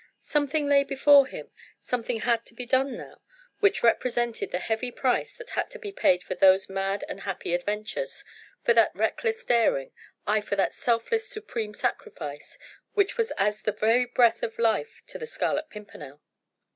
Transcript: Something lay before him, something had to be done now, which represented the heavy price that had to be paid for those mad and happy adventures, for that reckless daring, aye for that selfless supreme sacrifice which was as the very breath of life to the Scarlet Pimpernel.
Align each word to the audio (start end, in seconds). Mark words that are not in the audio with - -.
Something 0.23 0.65
lay 0.65 0.83
before 0.83 1.27
him, 1.27 1.51
something 1.79 2.21
had 2.21 2.43
to 2.47 2.55
be 2.55 2.65
done 2.65 2.97
now, 2.97 3.21
which 3.59 3.83
represented 3.83 4.49
the 4.49 4.57
heavy 4.57 4.89
price 4.91 5.37
that 5.37 5.51
had 5.51 5.69
to 5.69 5.77
be 5.77 5.91
paid 5.91 6.23
for 6.23 6.33
those 6.33 6.67
mad 6.67 7.05
and 7.07 7.19
happy 7.21 7.53
adventures, 7.53 8.23
for 8.63 8.73
that 8.73 8.95
reckless 8.95 9.45
daring, 9.45 9.91
aye 10.25 10.41
for 10.41 10.55
that 10.55 10.73
selfless 10.73 11.29
supreme 11.29 11.75
sacrifice 11.75 12.57
which 12.93 13.15
was 13.15 13.29
as 13.37 13.61
the 13.61 13.71
very 13.73 14.05
breath 14.05 14.41
of 14.41 14.57
life 14.57 15.03
to 15.05 15.19
the 15.19 15.27
Scarlet 15.27 15.69
Pimpernel. 15.69 16.19